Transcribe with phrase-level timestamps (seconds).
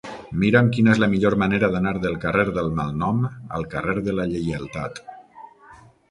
[0.43, 3.19] Mira'm quina és la millor manera d'anar del carrer del Malnom
[3.59, 4.99] al carrer de la Lleialtat.